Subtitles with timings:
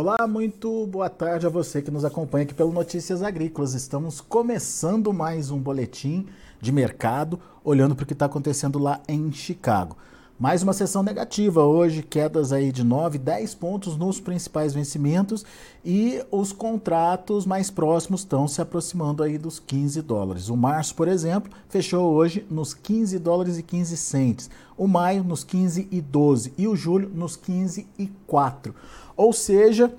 [0.00, 3.74] Olá, muito boa tarde a você que nos acompanha aqui pelo Notícias Agrícolas.
[3.74, 6.28] Estamos começando mais um boletim
[6.60, 9.96] de mercado, olhando para o que está acontecendo lá em Chicago.
[10.38, 15.44] Mais uma sessão negativa hoje, quedas aí de 9, 10 pontos nos principais vencimentos
[15.84, 20.48] e os contratos mais próximos estão se aproximando aí dos 15 dólares.
[20.48, 24.48] O março, por exemplo, fechou hoje nos 15 dólares e 15 centes.
[24.76, 28.72] O maio nos 15 e 12 e o julho nos 15 e 4.
[29.18, 29.92] Ou seja,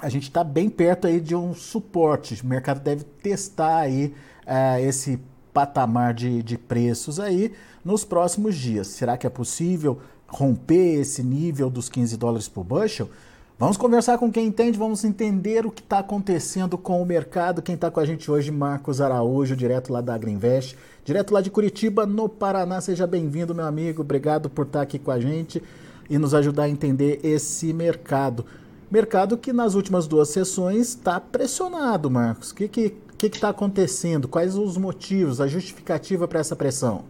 [0.00, 2.42] a gente está bem perto aí de um suporte.
[2.42, 4.14] O mercado deve testar aí
[4.46, 5.20] uh, esse
[5.52, 7.52] patamar de, de preços aí
[7.84, 8.86] nos próximos dias.
[8.86, 13.10] Será que é possível romper esse nível dos 15 dólares por bushel?
[13.58, 17.60] Vamos conversar com quem entende, vamos entender o que está acontecendo com o mercado.
[17.60, 21.50] Quem está com a gente hoje, Marcos Araújo, direto lá da Agriinvest, direto lá de
[21.50, 22.80] Curitiba, no Paraná.
[22.80, 24.00] Seja bem-vindo, meu amigo.
[24.00, 25.62] Obrigado por estar tá aqui com a gente
[26.08, 28.44] e nos ajudar a entender esse mercado.
[28.90, 32.50] Mercado que nas últimas duas sessões está pressionado, Marcos.
[32.50, 34.28] O que, que o que está acontecendo?
[34.28, 37.02] Quais os motivos, a justificativa para essa pressão?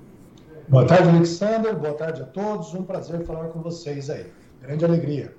[0.68, 1.76] Boa tarde, Alexander.
[1.76, 2.72] Boa tarde a todos.
[2.74, 4.26] Um prazer falar com vocês aí.
[4.62, 5.34] Grande alegria.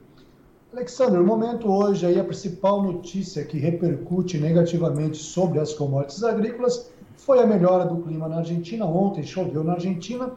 [0.74, 6.92] Alexander, o momento hoje aí, a principal notícia que repercute negativamente sobre as commodities agrícolas
[7.16, 8.86] foi a melhora do clima na Argentina.
[8.86, 10.34] Ontem choveu na Argentina.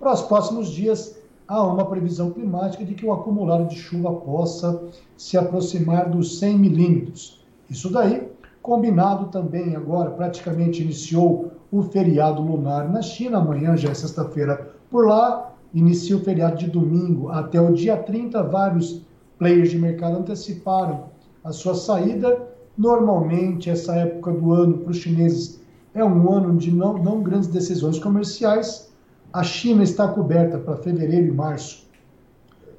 [0.00, 1.17] Para os próximos dias,
[1.48, 4.84] há uma previsão climática de que o acumulado de chuva possa
[5.16, 7.44] se aproximar dos 100 milímetros.
[7.68, 8.28] Isso daí
[8.68, 15.06] Combinado também agora, praticamente iniciou o feriado lunar na China, amanhã já é sexta-feira por
[15.06, 19.00] lá, inicia o feriado de domingo até o dia 30, vários
[19.38, 21.04] players de mercado anteciparam
[21.42, 22.46] a sua saída.
[22.76, 25.60] Normalmente, essa época do ano para os chineses
[25.94, 28.87] é um ano de não, não grandes decisões comerciais.
[29.32, 31.86] A China está coberta para fevereiro e março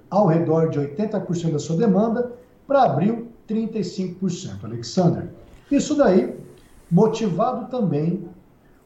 [0.09, 2.31] ao redor de 80% da sua demanda,
[2.67, 4.63] para abril, 35%.
[4.63, 5.29] Alexander,
[5.71, 6.35] isso daí,
[6.89, 8.27] motivado também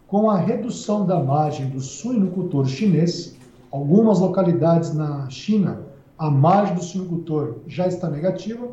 [0.07, 3.35] com a redução da margem do suinocultor chinês,
[3.71, 5.81] algumas localidades na China,
[6.17, 8.67] a margem do suinocultor já está negativa.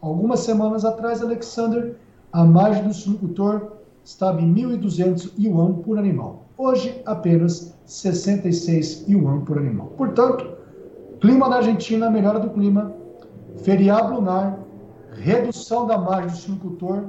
[0.00, 1.96] Algumas semanas atrás, Alexander,
[2.32, 3.72] a margem do suinocultor
[4.02, 6.41] estava em 1.200 yuan por animal.
[6.64, 9.88] Hoje, apenas 66 yuan por animal.
[9.96, 10.46] Portanto,
[11.20, 12.94] clima da Argentina, melhora do clima,
[13.64, 14.60] feriado lunar,
[15.10, 17.06] redução da margem do suinocultor,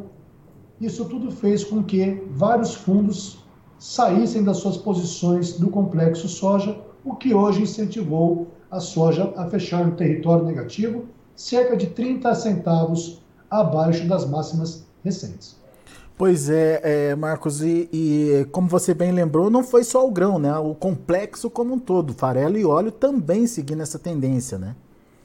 [0.82, 3.46] isso tudo fez com que vários fundos
[3.78, 6.76] saíssem das suas posições do complexo soja,
[7.06, 11.06] o que hoje incentivou a soja a fechar no território negativo,
[11.36, 13.22] cerca de 30 centavos
[13.52, 15.62] abaixo das máximas recentes.
[16.18, 20.38] Pois é, é Marcos, e, e, como você bem lembrou, não foi só o grão,
[20.38, 20.56] né?
[20.58, 24.76] O complexo como um todo, farelo e óleo também seguindo essa tendência, né?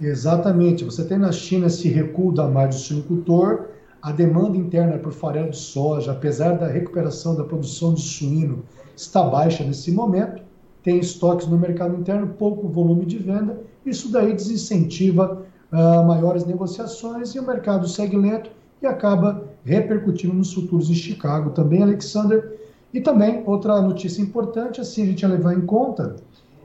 [0.01, 0.85] Exatamente.
[0.85, 3.67] Você tem na China esse recuo da margem do suinocultor,
[4.01, 8.63] a demanda interna por farelo de soja, apesar da recuperação da produção de suíno,
[8.97, 10.43] está baixa nesse momento.
[10.83, 13.61] Tem estoques no mercado interno, pouco volume de venda.
[13.85, 18.51] Isso daí desincentiva uh, maiores negociações e o mercado segue lento
[18.81, 22.59] e acaba repercutindo nos futuros em Chicago também, Alexander.
[22.93, 26.17] E também outra notícia importante, assim a gente ia levar em conta,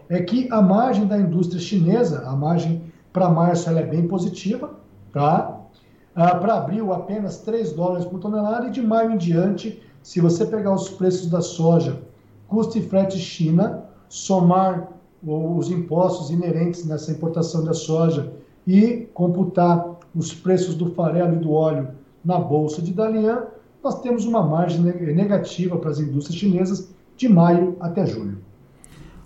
[0.09, 2.81] é que a margem da indústria chinesa, a margem
[3.11, 4.71] para março, ela é bem positiva,
[5.11, 5.59] tá?
[6.15, 10.45] Ah, para abril apenas 3 dólares por tonelada e de maio em diante, se você
[10.45, 12.01] pegar os preços da soja,
[12.47, 14.89] custo e frete China, somar
[15.25, 18.31] os impostos inerentes nessa importação da soja
[18.67, 21.89] e computar os preços do farelo e do óleo
[22.23, 23.43] na bolsa de Dalian,
[23.83, 28.37] nós temos uma margem negativa para as indústrias chinesas de maio até julho.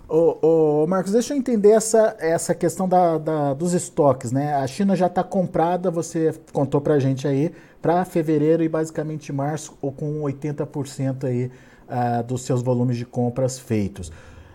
[0.08, 0.38] Ô,
[0.82, 4.54] ô, Marcos, deixa eu entender essa, essa questão da, da dos estoques, né?
[4.54, 9.32] A China já está comprada, você contou para a gente aí, para fevereiro e basicamente
[9.32, 11.50] março, ou com 80% aí
[11.88, 14.10] uh, dos seus volumes de compras feitos.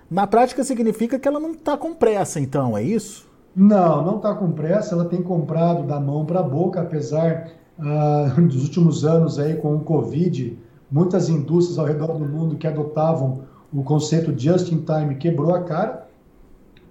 [0.10, 3.31] Na prática significa que ela não está com pressa, então, é isso?
[3.56, 4.95] Não, não está com pressa.
[4.95, 9.75] Ela tem comprado da mão para a boca, apesar uh, dos últimos anos aí com
[9.75, 10.58] o Covid,
[10.92, 13.42] muitas indústrias ao redor do mundo que adotavam
[13.74, 16.08] o conceito just in time quebrou a cara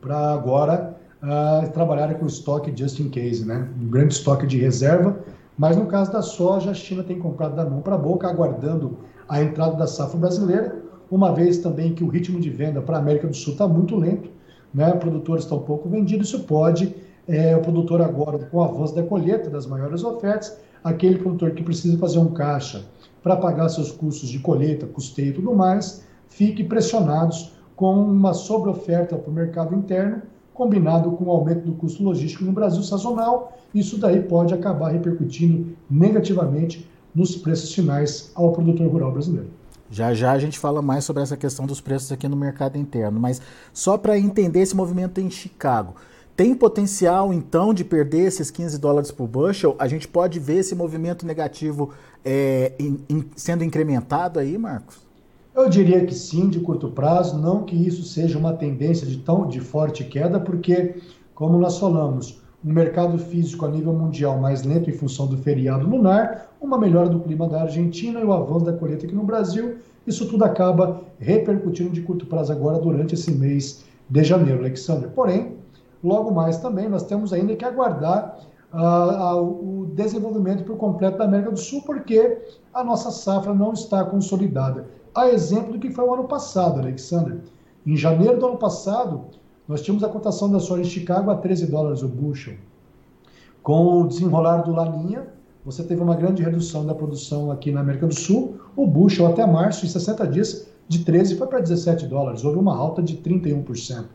[0.01, 3.69] para agora uh, trabalhar com estoque just in case, né?
[3.81, 5.17] Um grande estoque de reserva.
[5.57, 8.99] Mas no caso da soja, a China tem comprado da mão para a boca, aguardando
[9.29, 13.01] a entrada da safra brasileira, uma vez também que o ritmo de venda para a
[13.01, 14.31] América do Sul está muito lento,
[14.75, 14.91] né?
[14.93, 16.95] o produtor está um pouco vendido, isso pode,
[17.29, 21.63] é, o produtor agora, com o avanço da colheita, das maiores ofertas, aquele produtor que
[21.63, 22.85] precisa fazer um caixa
[23.23, 29.17] para pagar seus custos de colheita, custeio e tudo mais, fique pressionados com uma sobreoferta
[29.17, 33.99] para o mercado interno, combinado com o aumento do custo logístico no Brasil sazonal, isso
[33.99, 39.49] daí pode acabar repercutindo negativamente nos preços finais ao produtor rural brasileiro.
[39.91, 43.21] Já já a gente fala mais sobre essa questão dos preços aqui no mercado interno,
[43.21, 43.43] mas
[43.73, 45.95] só para entender esse movimento em Chicago.
[46.35, 49.77] Tem potencial, então, de perder esses 15 dólares por bushel?
[49.79, 51.91] A gente pode ver esse movimento negativo
[52.25, 54.97] é, in, in, sendo incrementado aí, Marcos?
[55.55, 59.47] Eu diria que sim, de curto prazo, não que isso seja uma tendência de tão
[59.47, 60.95] de forte queda, porque,
[61.35, 65.87] como nós falamos, um mercado físico a nível mundial mais lento em função do feriado
[65.87, 69.77] lunar, uma melhora do clima da Argentina e o avanço da colheita aqui no Brasil,
[70.07, 75.11] isso tudo acaba repercutindo de curto prazo agora durante esse mês de janeiro, Alexander.
[75.11, 75.62] Porém,
[76.03, 78.39] logo mais também nós temos ainda que aguardar
[78.73, 82.39] uh, uh, o desenvolvimento por completo da América do Sul, porque
[82.73, 84.87] a nossa safra não está consolidada.
[85.15, 87.41] A exemplo do que foi o ano passado, Alexander.
[87.87, 89.25] Em janeiro do ano passado,
[89.69, 92.55] nós tínhamos a cotação da soja em Chicago a 13 dólares o bushel.
[93.63, 95.29] Com o desenrolar do Laninha,
[95.65, 98.57] você teve uma grande redução da produção aqui na América do Sul.
[98.75, 102.45] O bushel até março, em 60 dias, de 13 foi para 17 dólares.
[102.45, 104.07] Houve uma alta de 31%.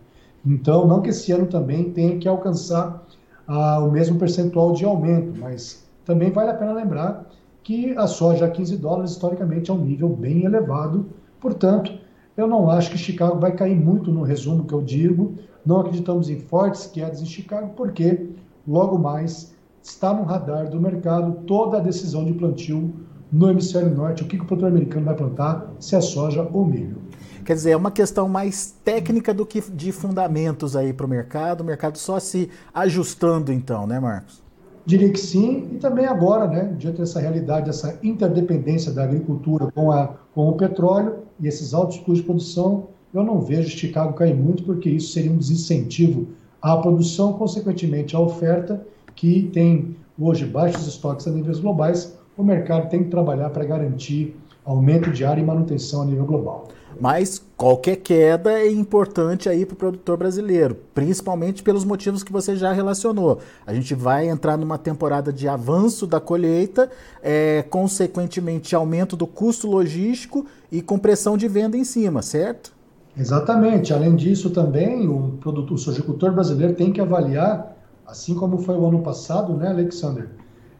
[0.47, 3.05] Então, não que esse ano também tenha que alcançar
[3.45, 7.27] ah, o mesmo percentual de aumento, mas também vale a pena lembrar
[7.61, 11.07] que a soja a 15 dólares, historicamente, é um nível bem elevado.
[11.41, 11.91] Portanto,
[12.37, 15.35] eu não acho que Chicago vai cair muito no resumo que eu digo.
[15.65, 18.29] Não acreditamos em fortes quedas em Chicago, porque
[18.65, 19.53] logo mais
[19.83, 22.93] está no radar do mercado toda a decisão de plantio
[23.29, 27.06] no hemisfério norte, o que, o produtor americano vai plantar, se é soja ou milho.
[27.47, 31.61] Quer dizer, é uma questão mais técnica do que de fundamentos aí para o mercado,
[31.61, 34.43] o mercado só se ajustando então, né, Marcos?
[34.85, 39.93] Diria que sim, e também agora, né, diante dessa realidade, dessa interdependência da agricultura com,
[39.93, 44.35] a, com o petróleo e esses altos custos de produção, eu não vejo Chicago cair
[44.35, 46.27] muito, porque isso seria um desincentivo
[46.61, 48.85] à produção, consequentemente à oferta,
[49.15, 54.35] que tem hoje baixos estoques a níveis globais, o mercado tem que trabalhar para garantir
[54.67, 56.67] aumento de área e manutenção a nível global.
[56.99, 62.55] Mas qualquer queda é importante aí para o produtor brasileiro, principalmente pelos motivos que você
[62.55, 63.39] já relacionou.
[63.65, 66.89] A gente vai entrar numa temporada de avanço da colheita,
[67.21, 72.75] é, consequentemente aumento do custo logístico e compressão de venda em cima, certo?
[73.15, 73.93] Exatamente.
[73.93, 78.85] Além disso, também o produtor, o sojicultor brasileiro tem que avaliar, assim como foi o
[78.85, 80.29] ano passado, né, Alexander?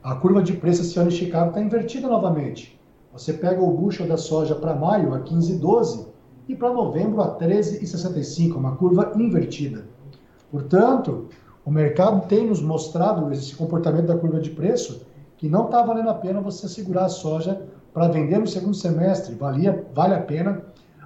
[0.04, 2.77] A curva de preço esse ano em Chicago está invertida novamente.
[3.18, 6.06] Você pega o bushel da soja para maio a 15,12
[6.48, 9.86] e para novembro a 13,65, uma curva invertida.
[10.52, 11.26] Portanto,
[11.66, 15.02] o mercado tem nos mostrado esse comportamento da curva de preço
[15.36, 17.60] que não está valendo a pena você segurar a soja
[17.92, 19.34] para vender no segundo semestre.
[19.34, 20.62] Valia, vale a pena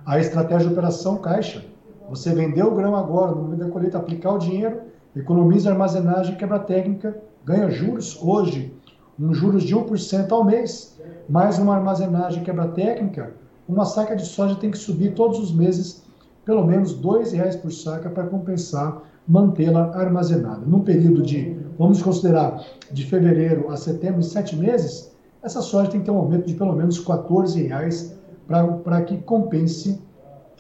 [0.05, 1.63] a estratégia de operação caixa.
[2.09, 4.81] Você vendeu o grão agora, no momento da colheita, aplicar o dinheiro,
[5.15, 8.75] economiza armazenagem, quebra técnica, ganha juros hoje,
[9.21, 13.33] um juros de 1% ao mês mais uma armazenagem quebra técnica,
[13.67, 16.03] uma saca de soja tem que subir todos os meses
[16.43, 20.65] pelo menos R$ reais por saca para compensar mantê-la armazenada.
[20.65, 25.11] Num período de, vamos considerar, de fevereiro a setembro, sete meses,
[25.43, 28.17] essa soja tem que ter um aumento de pelo menos R$ reais
[28.47, 30.01] para que compense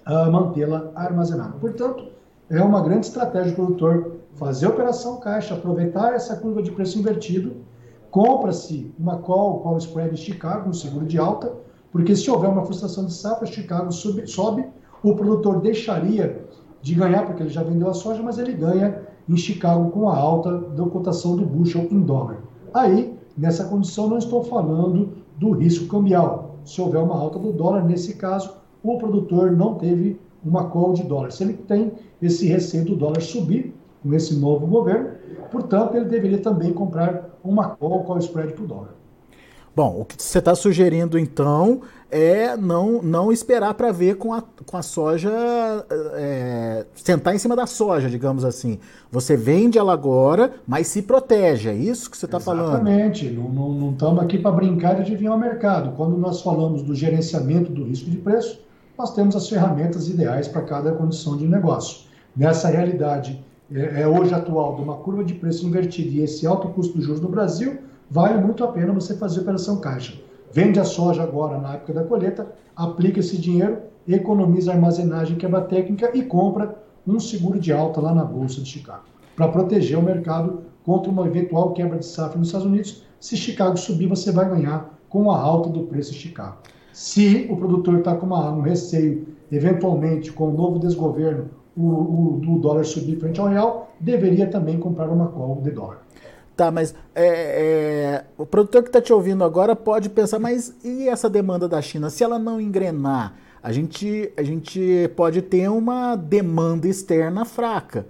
[0.07, 1.53] uh, mantê-la armazenada.
[1.59, 2.05] Portanto,
[2.49, 7.55] é uma grande estratégia do produtor fazer operação caixa, aproveitar essa curva de preço invertido
[8.11, 11.53] compra-se uma call, call spread Chicago, um seguro de alta,
[11.91, 14.65] porque se houver uma frustração de safra, Chicago sobe, sobe,
[15.01, 16.45] o produtor deixaria
[16.81, 20.17] de ganhar, porque ele já vendeu a soja, mas ele ganha em Chicago com a
[20.17, 22.41] alta da cotação do bushel em dólar.
[22.73, 26.55] Aí, nessa condição, não estou falando do risco cambial.
[26.65, 28.53] Se houver uma alta do dólar, nesse caso,
[28.83, 31.31] o produtor não teve uma call de dólar.
[31.31, 31.91] Se ele tem
[32.21, 35.11] esse receio do dólar subir com esse novo governo,
[35.51, 39.01] portanto, ele deveria também comprar uma call o spread para o dólar.
[39.73, 44.43] Bom, o que você está sugerindo então é não, não esperar para ver com a,
[44.65, 45.31] com a soja,
[46.13, 48.79] é, sentar em cima da soja, digamos assim.
[49.09, 52.85] Você vende ela agora, mas se protege, é isso que você está falando?
[52.85, 55.95] Exatamente, não estamos aqui para brincar de adivinhar o mercado.
[55.95, 58.59] Quando nós falamos do gerenciamento do risco de preço,
[58.97, 62.07] nós temos as ferramentas ideais para cada condição de negócio.
[62.35, 63.41] Nessa realidade
[63.73, 67.05] é, é, hoje atual de uma curva de preço invertida e esse alto custo de
[67.05, 67.77] juros no Brasil,
[68.09, 70.19] vale muito a pena você fazer operação caixa.
[70.51, 75.61] Vende a soja agora na época da colheita, aplica esse dinheiro, economiza a armazenagem quebra
[75.61, 76.75] técnica e compra
[77.07, 79.03] um seguro de alta lá na Bolsa de Chicago,
[79.35, 83.03] para proteger o mercado contra uma eventual quebra de safra nos Estados Unidos.
[83.19, 86.57] Se Chicago subir, você vai ganhar com a alta do preço de Chicago.
[86.91, 92.55] Se o produtor está com uma, um receio, eventualmente com o novo desgoverno o, o,
[92.55, 96.01] o dólar subir frente ao real, deveria também comprar uma call de dólar.
[96.55, 101.07] Tá, mas é, é, o produtor que está te ouvindo agora pode pensar, mas e
[101.07, 102.09] essa demanda da China?
[102.09, 108.05] Se ela não engrenar, a gente, a gente pode ter uma demanda externa fraca.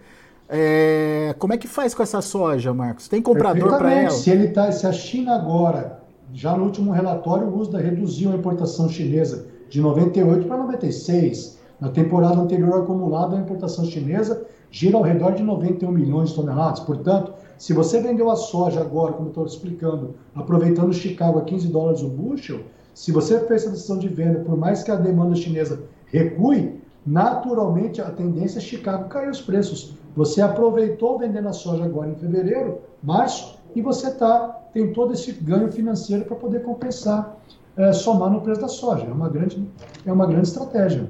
[0.49, 3.07] É, como é que faz com essa soja, Marcos?
[3.07, 4.09] Tem comprador para ela?
[4.09, 6.01] Se, ele tá, se a China agora,
[6.33, 11.60] já no último relatório, o USDA reduziu a importação chinesa de 98 para 96.
[11.81, 16.79] Na temporada anterior acumulada, a importação chinesa gira ao redor de 91 milhões de toneladas.
[16.81, 22.03] Portanto, se você vendeu a soja agora, como estou explicando, aproveitando Chicago a 15 dólares
[22.03, 22.59] o bushel,
[22.93, 27.99] se você fez essa decisão de venda, por mais que a demanda chinesa recue, naturalmente
[27.99, 29.97] a tendência é Chicago cair os preços.
[30.15, 35.31] Você aproveitou vendendo a soja agora em fevereiro, março, e você tá, tem todo esse
[35.31, 37.37] ganho financeiro para poder compensar,
[37.75, 39.05] é, somar no preço da soja.
[39.05, 39.67] É uma grande,
[40.05, 41.09] é uma grande estratégia.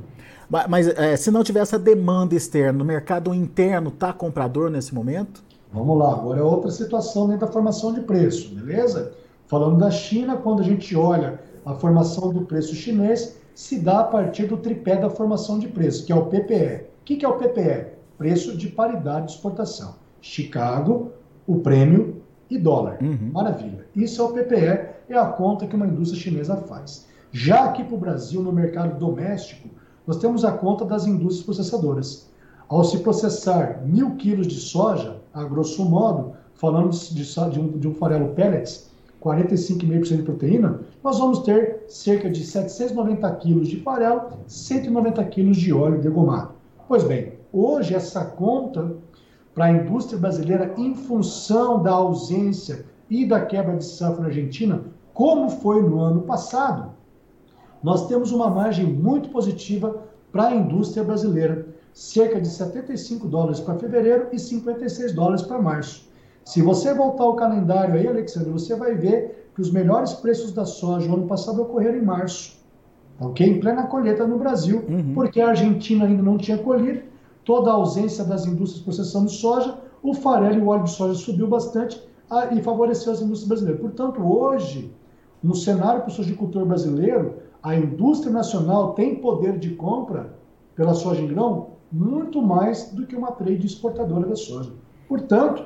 [0.67, 5.41] Mas é, se não tiver essa demanda externa, o mercado interno está comprador nesse momento?
[5.71, 9.13] Vamos lá, agora é outra situação dentro da formação de preço, beleza?
[9.47, 14.03] Falando da China, quando a gente olha a formação do preço chinês, se dá a
[14.03, 16.85] partir do tripé da formação de preço, que é o PPE.
[17.01, 17.93] O que é o PPE?
[18.17, 19.95] Preço de paridade de exportação.
[20.21, 21.11] Chicago,
[21.47, 22.97] o prêmio e dólar.
[23.01, 23.31] Uhum.
[23.33, 23.85] Maravilha.
[23.95, 27.07] Isso é o PPE, é a conta que uma indústria chinesa faz.
[27.31, 29.69] Já aqui para o Brasil, no mercado doméstico,
[30.05, 32.29] nós temos a conta das indústrias processadoras.
[32.67, 37.87] Ao se processar mil quilos de soja, a grosso modo, falando de, de, um, de
[37.87, 38.89] um farelo pellets,
[39.21, 45.71] 45,5% de proteína, nós vamos ter cerca de 790 quilos de farelo, 190 quilos de
[45.71, 46.51] óleo degomado.
[46.87, 48.95] Pois bem, hoje essa conta
[49.53, 54.81] para a indústria brasileira, em função da ausência e da quebra de safra na Argentina,
[55.13, 56.91] como foi no ano passado,
[57.83, 63.75] nós temos uma margem muito positiva para a indústria brasileira, cerca de 75 dólares para
[63.75, 66.09] fevereiro e 56 dólares para março.
[66.45, 70.65] Se você voltar ao calendário aí, Alexandre, você vai ver que os melhores preços da
[70.65, 72.57] soja no ano passado ocorreram em março,
[73.19, 73.45] ok?
[73.45, 75.13] Em plena colheita no Brasil, uhum.
[75.13, 77.01] porque a Argentina ainda não tinha colhido,
[77.43, 81.47] toda a ausência das indústrias processando soja, o farelo e o óleo de soja subiu
[81.47, 83.81] bastante a, e favoreceu as indústrias brasileiras.
[83.81, 84.91] Portanto, hoje,
[85.43, 90.33] no cenário para o sojicultor brasileiro, a indústria nacional tem poder de compra
[90.75, 94.71] pela soja em grão muito mais do que uma trade exportadora da soja.
[95.07, 95.65] Portanto,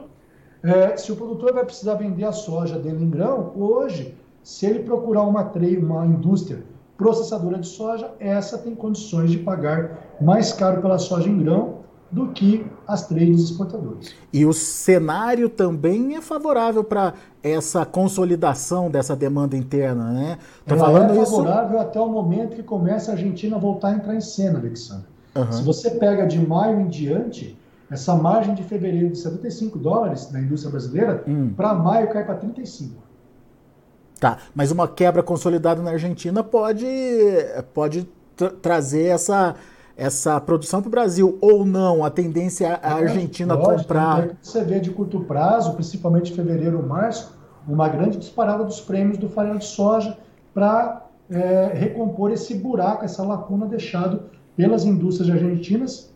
[0.63, 4.79] é, se o produtor vai precisar vender a soja dele em grão, hoje, se ele
[4.79, 6.63] procurar uma trade, uma indústria
[6.97, 11.75] processadora de soja, essa tem condições de pagar mais caro pela soja em grão
[12.15, 14.15] do que as trades exportadoras.
[14.31, 20.38] E o cenário também é favorável para essa consolidação dessa demanda interna, né?
[20.65, 21.88] Tô Ela falando é favorável isso...
[21.88, 25.07] até o momento que começa a Argentina a voltar a entrar em cena, Alexandre.
[25.36, 25.51] Uhum.
[25.51, 27.60] Se você pega de maio em diante,
[27.91, 31.51] essa margem de fevereiro de 75 dólares na indústria brasileira, hum.
[31.53, 32.95] para maio cai para 35.
[34.22, 36.88] Tá, mas uma quebra consolidada na Argentina pode,
[37.74, 38.07] pode
[38.38, 39.53] tra trazer essa,
[39.97, 42.03] essa produção para o Brasil, ou não?
[42.03, 44.29] A tendência é a Argentina lógico, comprar.
[44.41, 47.35] Você vê de curto prazo, principalmente fevereiro ou março,
[47.67, 50.17] uma grande disparada dos prêmios do farelo de soja
[50.53, 54.23] para é, recompor esse buraco, essa lacuna deixado
[54.55, 56.13] pelas indústrias argentinas.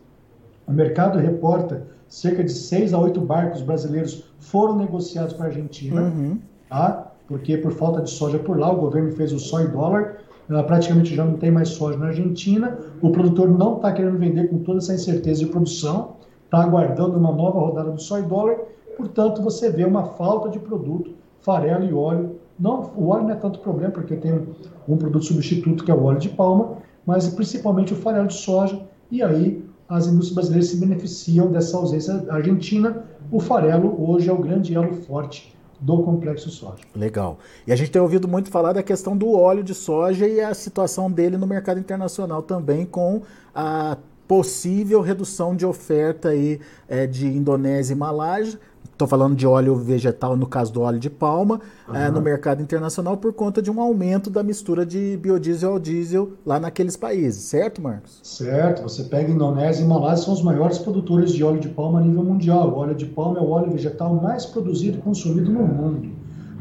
[0.66, 6.02] O mercado reporta cerca de seis a oito barcos brasileiros foram negociados para a Argentina,
[6.02, 6.38] uhum.
[6.68, 7.10] tá?
[7.30, 10.16] porque por falta de soja por lá, o governo fez o só em dólar,
[10.50, 14.48] uh, praticamente já não tem mais soja na Argentina, o produtor não está querendo vender
[14.48, 18.58] com toda essa incerteza de produção, está aguardando uma nova rodada do em dólar,
[18.96, 22.36] portanto você vê uma falta de produto, farelo e óleo.
[22.58, 24.46] Não, o óleo não é tanto problema, porque tem um,
[24.88, 26.76] um produto substituto que é o óleo de palma,
[27.06, 28.80] mas principalmente o farelo de soja,
[29.10, 33.04] e aí as indústrias brasileiras se beneficiam dessa ausência argentina.
[33.32, 36.82] O farelo hoje é o grande elo forte do complexo soja.
[36.94, 37.38] Legal.
[37.66, 40.52] E a gente tem ouvido muito falar da questão do óleo de soja e a
[40.52, 43.22] situação dele no mercado internacional também com
[43.54, 43.96] a
[44.28, 48.60] possível redução de oferta aí, é, de Indonésia e Malásia
[49.00, 51.94] Estou falando de óleo vegetal, no caso do óleo de palma, uhum.
[51.94, 56.32] é, no mercado internacional, por conta de um aumento da mistura de biodiesel ao diesel
[56.44, 58.20] lá naqueles países, certo, Marcos?
[58.22, 58.82] Certo.
[58.82, 62.22] Você pega Indonésia e Malásia, são os maiores produtores de óleo de palma a nível
[62.22, 62.68] mundial.
[62.68, 66.10] O óleo de palma é o óleo vegetal mais produzido e consumido no mundo.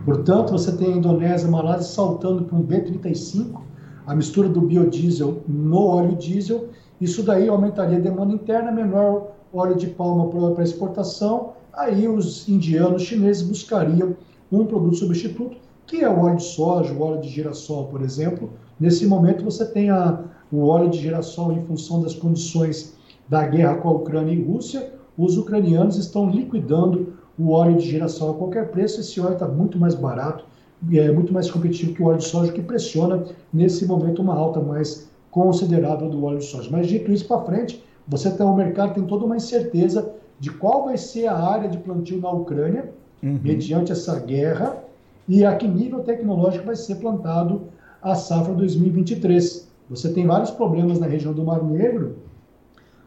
[0.05, 3.59] Portanto, você tem a Indonésia e Malásia saltando para um B35,
[4.07, 6.69] a mistura do biodiesel no óleo diesel.
[7.01, 13.03] Isso daí aumentaria a demanda interna, menor óleo de palma para exportação aí os indianos
[13.03, 14.15] chineses buscariam
[14.51, 15.57] um produto substituto,
[15.87, 18.51] que é o óleo de soja, o óleo de girassol, por exemplo.
[18.79, 22.95] Nesse momento você tem a, o óleo de girassol em função das condições
[23.27, 28.31] da guerra com a Ucrânia e Rússia, os ucranianos estão liquidando o óleo de girassol
[28.31, 28.99] a qualquer preço.
[28.99, 30.45] Esse óleo está muito mais barato
[30.93, 34.61] é muito mais competitivo que o óleo de soja, que pressiona nesse momento uma alta
[34.61, 36.69] mais considerável do óleo de soja.
[36.71, 40.09] Mas dito isso para frente, você tem o mercado tem toda uma incerteza
[40.39, 42.91] de qual vai ser a área de plantio na Ucrânia,
[43.21, 43.39] uhum.
[43.43, 44.77] mediante essa guerra,
[45.27, 47.63] e a que nível tecnológico vai ser plantado
[48.01, 49.67] a safra 2023.
[49.89, 52.15] Você tem vários problemas na região do Mar Negro,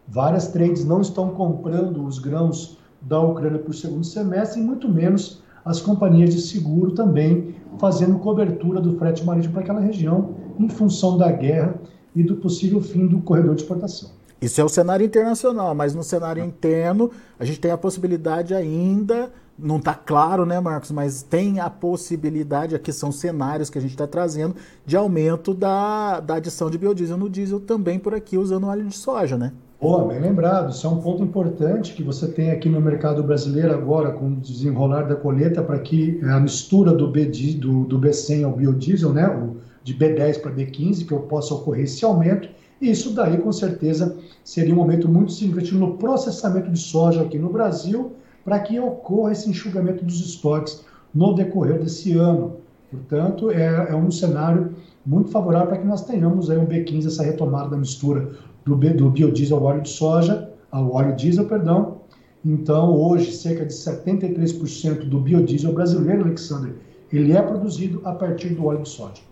[0.07, 4.89] várias trades não estão comprando os grãos da Ucrânia para o segundo semestre, e muito
[4.89, 10.69] menos as companhias de seguro também fazendo cobertura do frete marítimo para aquela região, em
[10.69, 11.75] função da guerra
[12.15, 14.11] e do possível fim do corredor de exportação.
[14.43, 19.31] Isso é o cenário internacional, mas no cenário interno a gente tem a possibilidade ainda,
[19.57, 23.93] não está claro, né, Marcos, mas tem a possibilidade, aqui são cenários que a gente
[23.93, 28.67] está trazendo, de aumento da, da adição de biodiesel no diesel também por aqui, usando
[28.67, 29.53] óleo de soja, né?
[29.81, 30.71] Boa, bem lembrado.
[30.71, 34.37] Isso é um ponto importante que você tem aqui no mercado brasileiro agora, com o
[34.37, 39.29] desenrolar da colheita, para que a mistura do, B, do, do B100 ao biodiesel, né,
[39.29, 42.49] o, de B10 para B15, que possa ocorrer esse aumento.
[42.83, 47.49] Isso daí, com certeza, seria um momento muito significativo no processamento de soja aqui no
[47.49, 48.11] Brasil,
[48.45, 50.85] para que ocorra esse enxugamento dos estoques
[51.15, 52.57] no decorrer desse ano.
[52.91, 54.75] Portanto, é, é um cenário
[55.07, 58.33] muito favorável para que nós tenhamos aí um B15, essa retomada da mistura
[58.65, 61.99] do, do biodiesel ao óleo de soja, ao óleo diesel, perdão.
[62.45, 66.75] Então, hoje, cerca de 73% do biodiesel brasileiro, Alexander,
[67.13, 69.23] ele é produzido a partir do óleo de soja.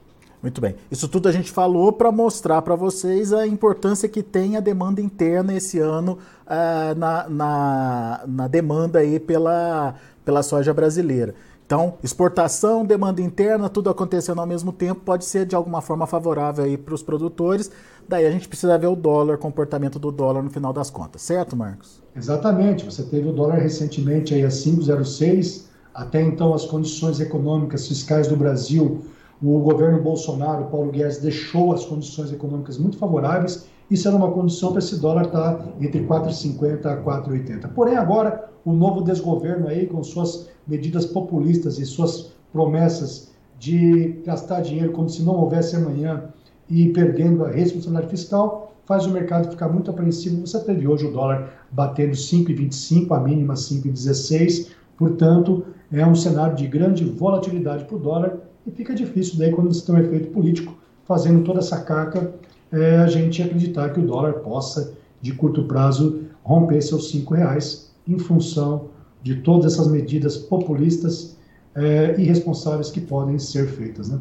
[0.43, 0.75] Muito bem.
[0.91, 5.01] Isso tudo a gente falou para mostrar para vocês a importância que tem a demanda
[5.01, 9.95] interna esse ano uh, na, na, na, demanda aí pela,
[10.25, 11.35] pela soja brasileira.
[11.67, 16.65] Então, exportação, demanda interna, tudo acontecendo ao mesmo tempo pode ser de alguma forma favorável
[16.65, 17.71] aí para os produtores.
[18.09, 21.55] Daí a gente precisa ver o dólar, comportamento do dólar no final das contas, certo,
[21.55, 22.03] Marcos?
[22.17, 22.85] Exatamente.
[22.85, 25.67] Você teve o dólar recentemente aí a 5,06.
[25.95, 29.05] Até então, as condições econômicas fiscais do Brasil,
[29.43, 33.67] o governo Bolsonaro, Paulo Guedes, deixou as condições econômicas muito favoráveis.
[33.91, 37.69] Isso era uma condição para esse dólar estar tá entre 4,50 a 4,80.
[37.69, 44.61] Porém, agora, o novo desgoverno aí, com suas medidas populistas e suas promessas de gastar
[44.61, 46.25] dinheiro como se não houvesse amanhã
[46.69, 50.47] e perdendo a responsabilidade fiscal, faz o mercado ficar muito apreensivo.
[50.47, 56.67] Você teve hoje o dólar batendo 5,25, a mínima 5,16, portanto, é um cenário de
[56.67, 60.77] grande volatilidade para o dólar e fica difícil daí quando você tem um efeito político
[61.05, 62.35] fazendo toda essa carga,
[62.71, 67.93] é, a gente acreditar que o dólar possa, de curto prazo, romper seus cinco reais
[68.07, 68.91] em função
[69.23, 71.37] de todas essas medidas populistas
[71.75, 74.09] é, irresponsáveis que podem ser feitas.
[74.09, 74.21] Né?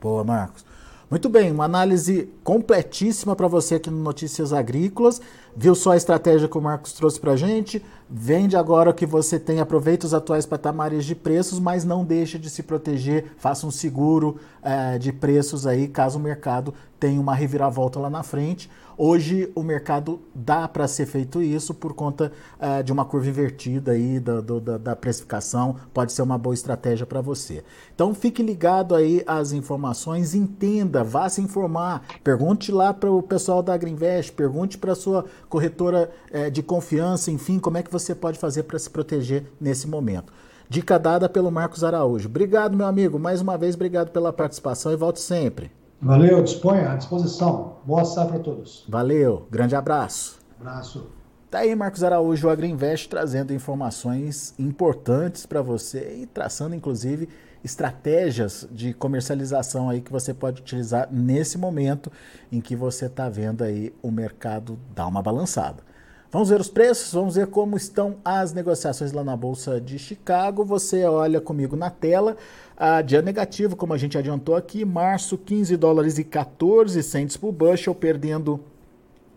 [0.00, 0.64] Boa, Marcos.
[1.10, 5.20] Muito bem, uma análise completíssima para você aqui no Notícias Agrícolas.
[5.56, 7.82] Viu só a estratégia que o Marcos trouxe para a gente?
[8.08, 12.38] Vende agora o que você tem, aproveita os atuais patamares de preços, mas não deixe
[12.38, 17.34] de se proteger, faça um seguro é, de preços aí, caso o mercado tenha uma
[17.34, 18.70] reviravolta lá na frente.
[19.02, 23.92] Hoje o mercado dá para ser feito isso por conta uh, de uma curva invertida
[23.92, 27.64] aí da, do, da, da, precificação, pode ser uma boa estratégia para você.
[27.94, 33.62] Então fique ligado aí às informações, entenda, vá se informar, pergunte lá para o pessoal
[33.62, 38.38] da Agriinvest, pergunte para sua corretora uh, de confiança, enfim, como é que você pode
[38.38, 40.32] fazer para se proteger nesse momento.
[40.68, 42.28] Dica dada pelo Marcos Araújo.
[42.28, 43.18] Obrigado, meu amigo.
[43.18, 45.70] Mais uma vez, obrigado pela participação e volte sempre.
[46.00, 47.76] Valeu, disponha à disposição.
[47.84, 48.86] Boa safra a todos.
[48.88, 50.38] Valeu, grande abraço.
[50.58, 51.10] Abraço.
[51.50, 57.28] Tá aí Marcos Araújo, o Agriinvest, trazendo informações importantes para você e traçando, inclusive,
[57.62, 62.10] estratégias de comercialização aí que você pode utilizar nesse momento
[62.50, 65.90] em que você está vendo aí o mercado dar uma balançada.
[66.32, 70.64] Vamos ver os preços, vamos ver como estão as negociações lá na Bolsa de Chicago.
[70.64, 72.36] Você olha comigo na tela.
[72.76, 77.50] A dia negativo, como a gente adiantou aqui, março 15 dólares e 14 centes por
[77.50, 78.60] bushel, perdendo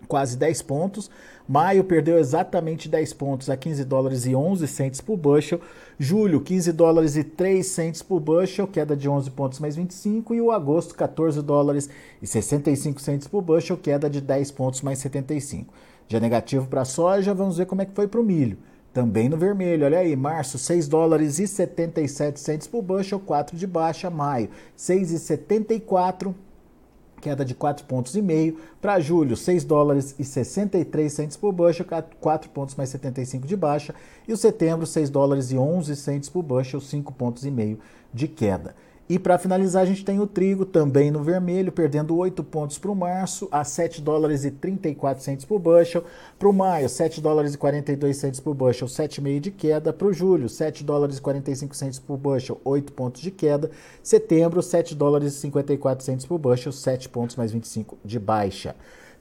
[0.08, 1.10] quase 10 pontos.
[1.48, 5.60] Maio perdeu exatamente 10 pontos a 15 dólares e 11 centes por bushel.
[6.00, 10.34] Julho, 15 dólares e 3 centes por bushel, queda de 11 pontos mais 25.
[10.34, 11.90] E o agosto, 14 dólares
[12.22, 15.74] e 65 centes por bushel, queda de 10 pontos mais 75.
[16.08, 18.58] Já negativo para a soja, vamos ver como é que foi para o milho.
[18.94, 23.66] Também no vermelho, olha aí, março 6 dólares e 77 centes por bushel, 4 de
[23.66, 26.34] baixa, maio 6,74
[27.24, 28.58] queda de 4 pontos e meio.
[28.82, 31.86] Para julho, 6 dólares e 63 centes por bushel,
[32.20, 33.96] 4 pontos mais 75 de baixa.
[34.28, 37.80] E o setembro, 6 dólares e 11 centes por bushel, 5 pontos e meio
[38.14, 38.76] de queda.
[39.10, 42.90] E para finalizar, a gente tem o trigo também no vermelho, perdendo 8 pontos para
[42.90, 46.06] o março, a 7 dólares e 34 centos por bushel.
[46.40, 49.92] Para o maio, 7 dólares e 42 centos por bushel, 7,5 de queda.
[49.92, 53.70] Para o julho, 7 dólares e 45 centos por bushel, 8 pontos de queda.
[54.02, 58.74] Setembro, 7 dólares e 54 centos por bushel, 7 pontos mais 25 de baixa.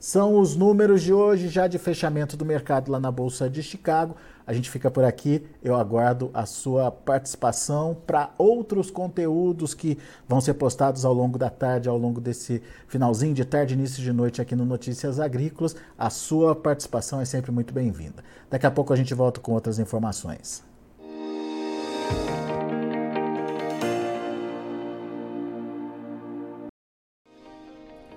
[0.03, 4.17] São os números de hoje, já de fechamento do mercado lá na Bolsa de Chicago.
[4.45, 5.45] A gente fica por aqui.
[5.63, 11.49] Eu aguardo a sua participação para outros conteúdos que vão ser postados ao longo da
[11.49, 15.73] tarde, ao longo desse finalzinho de tarde, início de noite aqui no Notícias Agrícolas.
[15.97, 18.25] A sua participação é sempre muito bem-vinda.
[18.49, 20.72] Daqui a pouco a gente volta com outras informações.